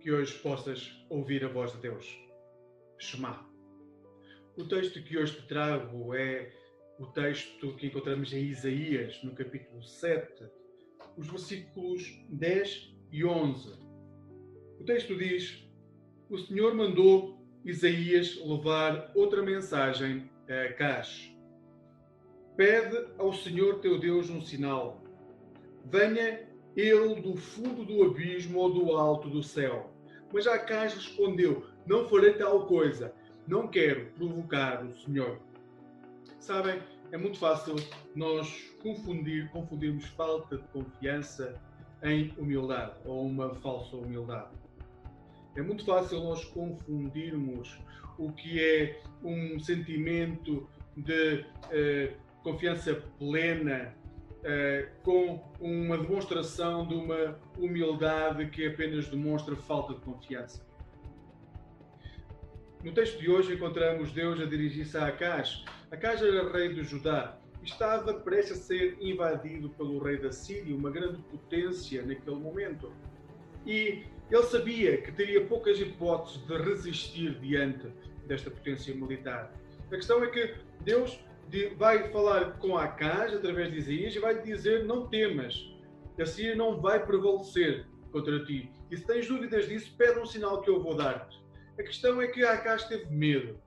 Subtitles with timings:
[0.00, 2.18] que hoje possas ouvir a voz de Deus.
[2.98, 3.46] Shema.
[4.56, 6.52] O texto que hoje te trago é
[6.98, 10.44] o texto que encontramos em Isaías, no capítulo 7,
[11.16, 13.78] os versículos 10 e 11.
[14.78, 15.62] O texto diz:
[16.28, 21.30] O Senhor mandou Isaías levar outra mensagem a Acás.
[22.56, 25.02] Pede ao Senhor teu Deus um sinal.
[25.84, 29.90] Venha ele do fundo do abismo ou do alto do céu.
[30.32, 33.12] Mas Acás respondeu: Não farei tal coisa.
[33.46, 35.40] Não quero provocar o Senhor.
[36.38, 36.80] Sabem,
[37.12, 37.74] é muito fácil
[38.14, 41.54] nós confundir, confundirmos falta de confiança
[42.02, 44.50] em humildade ou uma falsa humildade.
[45.56, 47.78] É muito fácil nós confundirmos
[48.16, 53.94] o que é um sentimento de eh, confiança plena
[55.02, 60.64] com uma demonstração de uma humildade que apenas demonstra falta de confiança.
[62.82, 65.62] No texto de hoje encontramos Deus a dirigir-se a Acás.
[65.90, 70.74] Acás era rei de Judá e estava prestes a ser invadido pelo rei da Síria,
[70.74, 72.90] uma grande potência naquele momento.
[73.66, 77.86] E ele sabia que teria poucas hipóteses de resistir diante
[78.26, 79.52] desta potência militar.
[79.86, 81.20] A questão é que Deus
[81.76, 85.54] vai falar com Acaz através de Isaías e vai dizer: Não temas,
[86.18, 88.70] a Síria não vai prevalecer contra ti.
[88.90, 91.40] E se tens dúvidas disso, pede um sinal que eu vou dar-te.
[91.78, 93.58] A questão é que Acaz teve medo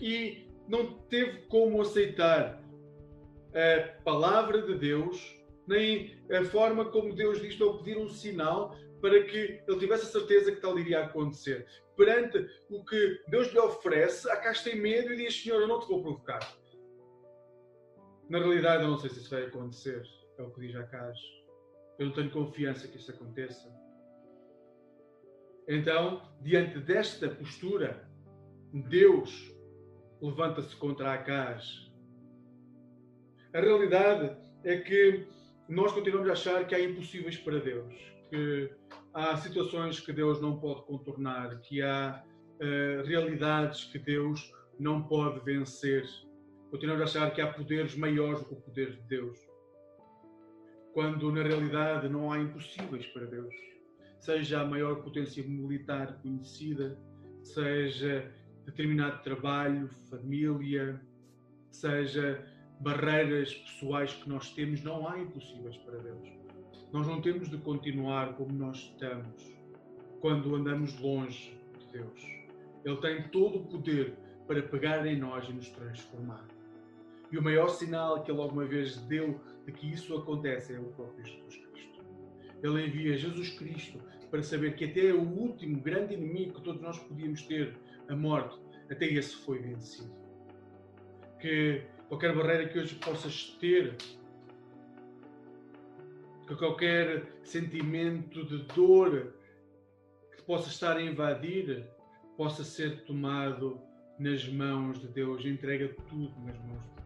[0.00, 2.62] e não teve como aceitar
[3.54, 8.76] a palavra de Deus, nem a forma como Deus lhe estou a pedir um sinal
[9.04, 11.66] para que ele tivesse a certeza que tal iria acontecer.
[11.94, 12.38] Perante
[12.70, 16.00] o que Deus lhe oferece, Acas tem medo e diz: Senhor, eu não te vou
[16.00, 16.40] provocar.
[18.30, 20.02] Na realidade, eu não sei se isso vai acontecer.
[20.38, 21.18] É o que diz Acas.
[21.98, 23.70] Eu não tenho confiança que isso aconteça.
[25.68, 28.08] Então, diante desta postura,
[28.88, 29.54] Deus
[30.22, 31.92] levanta-se contra Acas.
[33.52, 35.28] A realidade é que
[35.68, 38.70] nós continuamos a achar que há impossíveis para Deus, que
[39.12, 45.40] há situações que Deus não pode contornar, que há uh, realidades que Deus não pode
[45.40, 46.04] vencer.
[46.70, 49.38] Continuamos a achar que há poderes maiores do que o poder de Deus,
[50.92, 53.54] quando na realidade não há impossíveis para Deus
[54.24, 56.98] seja a maior potência militar conhecida,
[57.42, 58.32] seja
[58.64, 60.98] determinado trabalho, família,
[61.70, 62.42] seja
[62.80, 66.26] barreiras pessoais que nós temos, não há impossíveis para Deus.
[66.94, 69.52] Nós não temos de continuar como nós estamos
[70.20, 72.24] quando andamos longe de Deus.
[72.84, 74.14] Ele tem todo o poder
[74.46, 76.46] para pegar em nós e nos transformar.
[77.32, 80.84] E o maior sinal que ele alguma vez deu de que isso acontece é o
[80.84, 82.04] próprio Jesus Cristo.
[82.62, 83.98] Ele envia Jesus Cristo
[84.30, 87.76] para saber que até o último grande inimigo que todos nós podíamos ter,
[88.08, 88.56] a morte,
[88.88, 90.14] até esse foi vencido.
[91.40, 93.96] Que qualquer barreira que hoje possas ter,
[96.46, 99.34] que qualquer sentimento de dor
[100.36, 101.86] que possa estar a invadir,
[102.36, 103.80] possa ser tomado
[104.18, 107.04] nas mãos de Deus, entrega tudo nas mãos de Deus.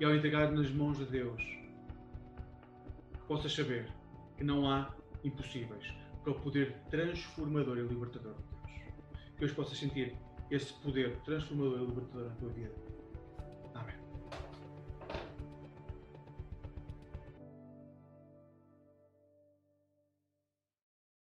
[0.00, 1.42] E ao entregar nas mãos de Deus,
[3.28, 3.92] possas saber
[4.36, 9.36] que não há impossíveis para o poder transformador e libertador de Deus.
[9.36, 10.16] Que hoje possas sentir
[10.50, 12.74] esse poder transformador e libertador na tua vida.